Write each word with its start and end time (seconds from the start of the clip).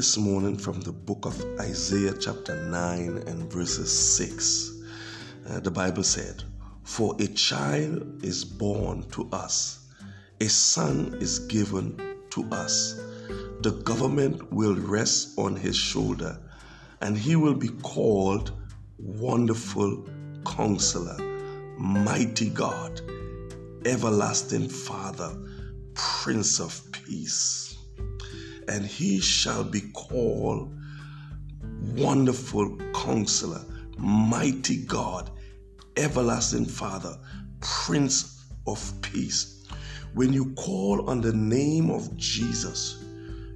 this 0.00 0.16
morning 0.16 0.56
from 0.56 0.80
the 0.80 0.92
book 0.92 1.26
of 1.26 1.38
Isaiah, 1.60 2.14
chapter 2.18 2.56
9, 2.56 3.24
and 3.26 3.52
verses 3.52 3.92
6. 4.16 4.80
Uh, 5.46 5.60
the 5.60 5.70
Bible 5.70 6.02
said, 6.02 6.42
For 6.84 7.14
a 7.20 7.26
child 7.26 8.24
is 8.24 8.42
born 8.42 9.02
to 9.10 9.28
us, 9.30 9.88
a 10.40 10.48
son 10.48 11.18
is 11.20 11.40
given 11.40 12.16
to 12.30 12.48
us. 12.50 12.98
The 13.60 13.72
government 13.84 14.50
will 14.50 14.74
rest 14.74 15.38
on 15.38 15.54
his 15.54 15.76
shoulder, 15.76 16.38
and 17.02 17.18
he 17.18 17.36
will 17.36 17.52
be 17.52 17.68
called 17.82 18.52
Wonderful 18.96 20.08
Counselor, 20.46 21.18
Mighty 21.76 22.48
God, 22.48 23.02
Everlasting 23.84 24.70
Father, 24.70 25.36
Prince 25.92 26.58
of 26.58 26.90
Peace 26.90 27.69
and 28.70 28.86
he 28.86 29.20
shall 29.20 29.64
be 29.64 29.80
called 29.92 30.72
Wonderful 31.96 32.78
Counselor, 32.94 33.64
Mighty 33.98 34.84
God, 34.84 35.28
Everlasting 35.96 36.66
Father, 36.66 37.18
Prince 37.60 38.44
of 38.68 38.80
Peace. 39.02 39.66
When 40.14 40.32
you 40.32 40.54
call 40.54 41.10
on 41.10 41.20
the 41.20 41.32
name 41.32 41.90
of 41.90 42.16
Jesus, 42.16 43.04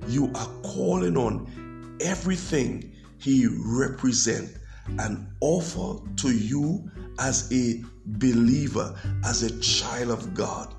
you 0.09 0.33
are 0.35 0.49
calling 0.65 1.17
on 1.17 1.97
everything 2.01 2.93
he 3.19 3.47
represents 3.47 4.59
and 4.99 5.29
offer 5.41 6.05
to 6.17 6.37
you 6.37 6.91
as 7.21 7.53
a 7.53 7.85
believer, 8.05 8.99
as 9.25 9.45
a 9.45 9.61
child 9.61 10.11
of 10.11 10.35
God. 10.35 10.75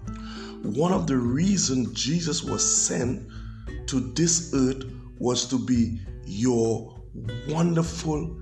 One 0.62 0.92
of 0.92 1.08
the 1.08 1.16
reasons 1.16 1.94
Jesus 1.94 2.44
was 2.44 2.86
sent 2.86 3.26
to 3.88 4.00
this 4.00 4.54
earth 4.54 4.84
was 5.20 5.48
to 5.48 5.60
be 5.60 6.00
your 6.26 7.00
wonderful 7.48 8.40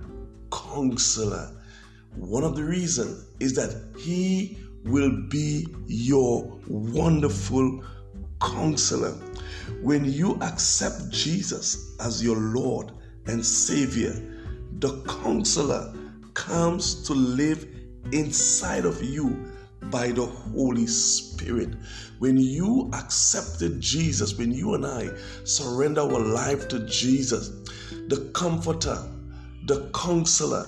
counselor. 0.52 1.50
One 2.16 2.44
of 2.44 2.56
the 2.56 2.64
reasons 2.64 3.26
is 3.40 3.54
that 3.54 3.98
he 3.98 4.58
will 4.84 5.10
be 5.28 5.66
your 5.86 6.58
wonderful 6.68 7.84
counselor. 8.40 9.12
When 9.82 10.04
you 10.04 10.38
accept 10.42 11.10
Jesus 11.10 11.96
as 12.00 12.22
your 12.22 12.36
Lord 12.36 12.92
and 13.26 13.44
Savior, 13.44 14.14
the 14.78 15.02
counselor 15.04 15.94
comes 16.34 17.06
to 17.06 17.14
live 17.14 17.66
inside 18.12 18.84
of 18.84 19.02
you 19.02 19.50
by 19.90 20.08
the 20.08 20.26
Holy 20.26 20.86
Spirit. 20.86 21.74
When 22.18 22.36
you 22.36 22.90
accepted 22.94 23.80
Jesus, 23.80 24.38
when 24.38 24.52
you 24.52 24.74
and 24.74 24.86
I 24.86 25.10
surrender 25.44 26.02
our 26.02 26.20
life 26.20 26.68
to 26.68 26.86
Jesus, 26.86 27.50
the 28.08 28.30
Comforter, 28.34 28.98
the 29.66 29.90
Counselor, 29.94 30.66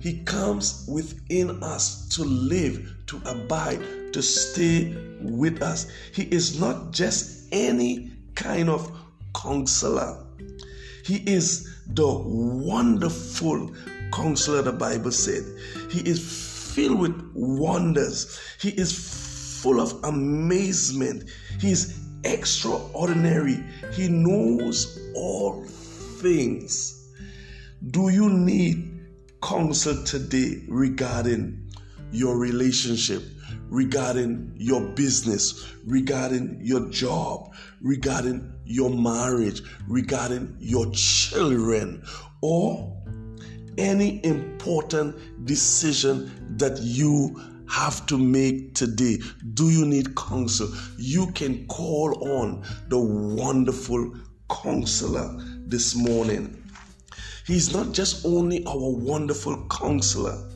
He 0.00 0.22
comes 0.24 0.86
within 0.88 1.62
us 1.62 2.08
to 2.16 2.24
live, 2.24 2.94
to 3.06 3.20
abide, 3.26 4.12
to 4.12 4.22
stay 4.22 4.94
with 5.20 5.62
us. 5.62 5.90
He 6.12 6.22
is 6.24 6.60
not 6.60 6.92
just 6.92 7.48
any 7.52 8.12
kind 8.34 8.68
of 8.68 8.90
counselor. 9.34 10.24
He 11.04 11.16
is 11.26 11.74
the 11.86 12.06
wonderful 12.06 13.74
counselor, 14.12 14.62
the 14.62 14.72
Bible 14.72 15.10
said. 15.10 15.44
He 15.90 16.00
is 16.00 16.57
filled 16.78 17.00
with 17.00 17.32
wonders. 17.34 18.38
He 18.60 18.70
is 18.70 19.60
full 19.62 19.80
of 19.80 20.04
amazement. 20.04 21.28
He 21.60 21.72
is 21.72 21.98
extraordinary. 22.22 23.64
He 23.92 24.08
knows 24.08 25.10
all 25.16 25.64
things. 25.64 27.10
Do 27.90 28.10
you 28.10 28.30
need 28.30 29.00
counsel 29.42 30.04
today 30.04 30.62
regarding 30.68 31.68
your 32.12 32.38
relationship, 32.38 33.24
regarding 33.68 34.54
your 34.56 34.80
business, 34.80 35.74
regarding 35.84 36.60
your 36.62 36.88
job, 36.90 37.52
regarding 37.80 38.52
your 38.64 38.90
marriage, 38.90 39.62
regarding 39.88 40.56
your 40.60 40.88
children, 40.92 42.04
or 42.40 42.97
any 43.78 44.22
important 44.24 45.46
decision 45.46 46.56
that 46.58 46.78
you 46.82 47.40
have 47.70 48.04
to 48.06 48.18
make 48.18 48.74
today. 48.74 49.18
Do 49.54 49.70
you 49.70 49.86
need 49.86 50.16
counsel? 50.16 50.68
You 50.98 51.28
can 51.32 51.66
call 51.66 52.28
on 52.40 52.64
the 52.88 52.98
wonderful 52.98 54.14
counselor 54.50 55.36
this 55.66 55.94
morning. 55.94 56.62
He's 57.46 57.72
not 57.72 57.92
just 57.92 58.26
only 58.26 58.64
our 58.66 58.90
wonderful 58.90 59.66
counselor, 59.70 60.50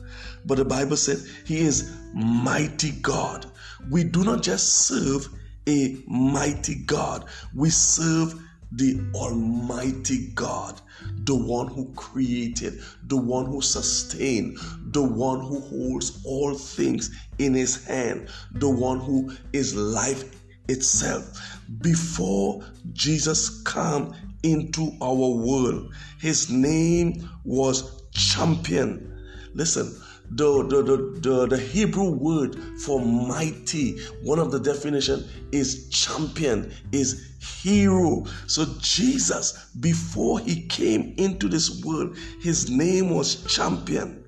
but 0.45 0.57
the 0.57 0.65
Bible 0.65 0.97
said 0.97 1.17
he 1.45 1.59
is 1.59 1.91
mighty 2.13 2.91
God. 2.91 3.45
We 3.89 4.03
do 4.03 4.23
not 4.23 4.43
just 4.43 4.87
serve 4.87 5.27
a 5.67 5.97
mighty 6.07 6.75
God, 6.85 7.25
we 7.55 7.69
serve 7.69 8.35
the 8.75 8.99
Almighty 9.13 10.31
God, 10.33 10.81
the 11.25 11.35
one 11.35 11.67
who 11.67 11.93
created, 11.93 12.81
the 13.07 13.17
one 13.17 13.45
who 13.45 13.61
sustained, 13.61 14.57
the 14.91 15.03
one 15.03 15.41
who 15.41 15.59
holds 15.59 16.21
all 16.25 16.55
things 16.55 17.11
in 17.37 17.53
his 17.53 17.85
hand, 17.85 18.29
the 18.53 18.69
one 18.69 18.99
who 18.99 19.31
is 19.53 19.75
life 19.75 20.23
itself. 20.69 21.59
Before 21.81 22.63
Jesus 22.93 23.61
came 23.63 24.13
into 24.43 24.91
our 25.01 25.13
world, 25.13 25.93
his 26.19 26.49
name 26.49 27.29
was 27.43 28.03
champion. 28.11 29.09
Listen, 29.53 29.95
the, 30.31 30.63
the, 30.63 30.81
the, 30.81 30.97
the, 31.19 31.47
the 31.47 31.57
Hebrew 31.57 32.11
word 32.11 32.57
for 32.81 32.99
mighty, 32.99 33.99
one 34.23 34.39
of 34.39 34.51
the 34.51 34.59
definition 34.59 35.27
is 35.51 35.89
champion, 35.89 36.73
is 36.91 37.31
hero. 37.61 38.25
So 38.47 38.65
Jesus, 38.79 39.69
before 39.79 40.39
he 40.39 40.65
came 40.67 41.13
into 41.17 41.47
this 41.47 41.83
world, 41.83 42.17
his 42.41 42.69
name 42.69 43.09
was 43.09 43.43
champion. 43.45 44.23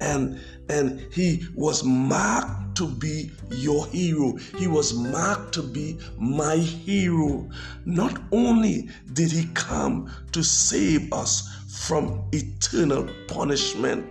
And 0.00 0.40
and 0.68 1.00
he 1.10 1.46
was 1.54 1.82
marked 1.82 2.76
to 2.76 2.86
be 2.86 3.30
your 3.50 3.86
hero. 3.86 4.36
He 4.58 4.66
was 4.66 4.92
marked 4.92 5.54
to 5.54 5.62
be 5.62 5.98
my 6.18 6.56
hero. 6.56 7.48
Not 7.86 8.20
only 8.32 8.90
did 9.14 9.32
he 9.32 9.46
come 9.54 10.12
to 10.32 10.44
save 10.44 11.12
us 11.12 11.48
from 11.68 12.28
eternal 12.32 13.08
punishment, 13.28 14.06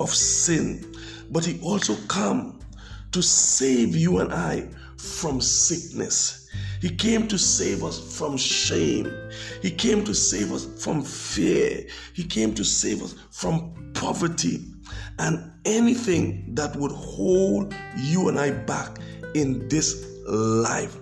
of 0.00 0.10
sin, 0.10 0.94
but 1.30 1.44
he 1.44 1.60
also 1.60 1.96
come 2.08 2.60
to 3.12 3.22
save 3.22 3.94
you 3.94 4.18
and 4.18 4.32
I 4.32 4.68
from 4.96 5.40
sickness. 5.40 6.48
He 6.80 6.90
came 6.90 7.28
to 7.28 7.38
save 7.38 7.84
us 7.84 8.16
from 8.16 8.36
shame. 8.36 9.12
He 9.62 9.70
came 9.70 10.04
to 10.04 10.14
save 10.14 10.52
us 10.52 10.66
from 10.82 11.02
fear. 11.02 11.86
He 12.12 12.24
came 12.24 12.54
to 12.54 12.64
save 12.64 13.02
us 13.02 13.14
from 13.30 13.92
poverty 13.94 14.64
and 15.18 15.52
anything 15.64 16.54
that 16.54 16.74
would 16.76 16.92
hold 16.92 17.74
you 17.96 18.28
and 18.28 18.38
I 18.38 18.50
back 18.50 18.98
in 19.34 19.68
this 19.68 20.04
life. 20.26 20.96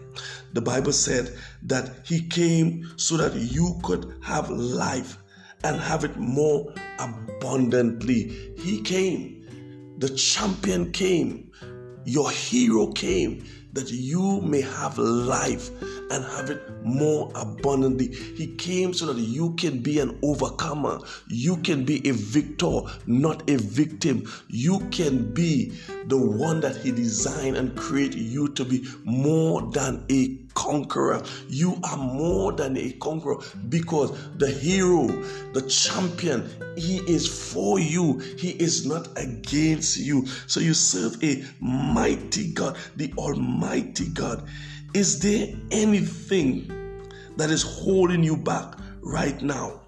The 0.53 0.61
Bible 0.61 0.93
said 0.93 1.37
that 1.63 2.05
He 2.05 2.23
came 2.23 2.91
so 2.97 3.17
that 3.17 3.35
you 3.35 3.79
could 3.83 4.15
have 4.23 4.51
life 4.51 5.17
and 5.65 5.81
have 5.81 6.05
it 6.05 6.17
more 6.17 6.73
abundantly. 6.99 8.53
He 8.59 8.81
came, 8.83 9.95
the 9.99 10.09
champion 10.09 10.93
came, 10.93 11.51
your 12.05 12.31
hero 12.31 12.93
came 12.93 13.45
that 13.73 13.91
you 13.91 14.41
may 14.41 14.63
have 14.63 14.99
life 14.99 15.71
and 16.11 16.25
have 16.25 16.51
it 16.51 16.63
more 16.83 17.31
abundantly. 17.35 18.09
He 18.09 18.55
came 18.57 18.93
so 18.93 19.07
that 19.07 19.21
you 19.21 19.55
can 19.55 19.79
be 19.79 20.01
an 20.01 20.19
overcomer. 20.23 21.01
You 21.29 21.57
can 21.59 21.85
be 21.85 22.07
a 22.09 22.13
victor, 22.13 22.81
not 23.07 23.49
a 23.49 23.57
victim. 23.57 24.31
You 24.49 24.81
can 24.91 25.33
be 25.33 25.73
the 26.07 26.19
one 26.19 26.61
that 26.61 26.77
He 26.77 26.91
designed 26.91 27.57
and 27.57 27.77
created 27.77 28.21
you 28.21 28.49
to 28.55 28.65
be 28.65 28.87
more 29.05 29.63
than 29.63 30.05
a 30.11 30.37
conqueror. 30.55 31.23
You 31.49 31.79
are 31.85 31.97
more 31.97 32.53
than 32.53 32.77
a 32.77 32.93
conqueror 32.93 33.39
because 33.69 34.13
the 34.37 34.51
hero, 34.51 35.07
the 35.53 35.63
champion, 35.63 36.49
he 36.77 36.99
is 36.99 37.27
for 37.27 37.79
you. 37.79 38.19
He 38.39 38.51
is 38.51 38.87
not 38.87 39.09
against 39.17 39.99
you. 39.99 40.27
So 40.47 40.61
you 40.61 40.75
serve 40.75 41.23
a 41.23 41.45
mighty 41.61 42.53
God, 42.53 42.77
the 42.97 43.13
Almighty 43.17 44.09
God. 44.09 44.47
Is 44.93 45.21
there 45.21 45.55
anything 45.71 46.67
that 47.37 47.49
is 47.49 47.63
holding 47.63 48.25
you 48.25 48.37
back 48.37 48.75
right 49.01 49.41
now? 49.41 49.83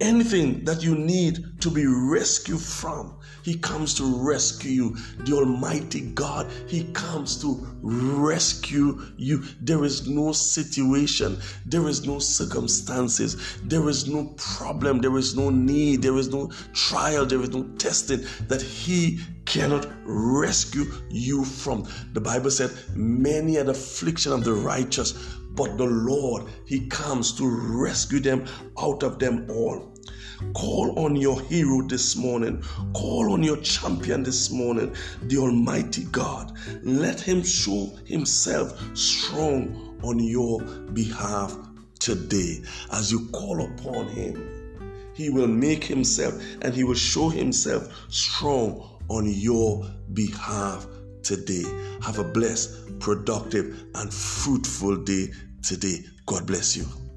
Anything 0.00 0.64
that 0.64 0.82
you 0.82 0.94
need 0.94 1.60
to 1.60 1.70
be 1.70 1.86
rescued 1.86 2.60
from. 2.60 3.16
He 3.42 3.56
comes 3.56 3.94
to 3.94 4.04
rescue 4.04 4.70
you. 4.70 4.96
The 5.20 5.34
Almighty 5.34 6.00
God, 6.12 6.50
He 6.66 6.84
comes 6.92 7.40
to 7.42 7.66
rescue 7.82 9.00
you. 9.16 9.42
There 9.60 9.84
is 9.84 10.08
no 10.08 10.32
situation, 10.32 11.38
there 11.64 11.88
is 11.88 12.06
no 12.06 12.18
circumstances, 12.18 13.58
there 13.64 13.88
is 13.88 14.08
no 14.08 14.34
problem, 14.36 15.00
there 15.00 15.16
is 15.16 15.36
no 15.36 15.50
need, 15.50 16.02
there 16.02 16.16
is 16.16 16.28
no 16.28 16.50
trial, 16.72 17.24
there 17.24 17.40
is 17.40 17.50
no 17.50 17.64
testing 17.78 18.24
that 18.48 18.62
He 18.62 19.20
cannot 19.48 19.88
rescue 20.04 20.84
you 21.08 21.42
from. 21.44 21.88
The 22.12 22.20
Bible 22.20 22.50
said, 22.50 22.70
Many 22.94 23.56
are 23.56 23.64
the 23.64 23.70
affliction 23.70 24.32
of 24.32 24.44
the 24.44 24.52
righteous, 24.52 25.12
but 25.58 25.76
the 25.76 25.84
Lord, 25.84 26.44
He 26.64 26.86
comes 26.86 27.32
to 27.32 27.46
rescue 27.46 28.20
them 28.20 28.46
out 28.78 29.02
of 29.02 29.18
them 29.18 29.50
all. 29.50 29.92
Call 30.54 30.96
on 30.96 31.16
your 31.16 31.40
hero 31.42 31.82
this 31.82 32.14
morning. 32.14 32.62
Call 32.94 33.32
on 33.32 33.42
your 33.42 33.56
champion 33.56 34.22
this 34.22 34.52
morning, 34.52 34.94
the 35.22 35.38
Almighty 35.38 36.04
God. 36.04 36.56
Let 36.84 37.20
Him 37.20 37.42
show 37.42 37.90
Himself 38.04 38.80
strong 38.96 39.98
on 40.04 40.20
your 40.20 40.62
behalf 40.92 41.56
today. 41.98 42.62
As 42.92 43.10
you 43.10 43.26
call 43.30 43.64
upon 43.64 44.06
Him, 44.10 45.10
He 45.12 45.28
will 45.28 45.48
make 45.48 45.82
Himself 45.82 46.40
and 46.62 46.72
He 46.72 46.84
will 46.84 46.94
show 46.94 47.30
Himself 47.30 47.92
strong 48.10 49.00
on 49.08 49.28
your 49.28 49.84
behalf 50.12 50.86
today. 51.24 51.64
Have 52.00 52.20
a 52.20 52.24
blessed, 52.24 53.00
productive, 53.00 53.84
and 53.96 54.14
fruitful 54.14 54.98
day 54.98 55.30
today. 55.62 56.04
God 56.26 56.46
bless 56.46 56.76
you. 56.76 57.07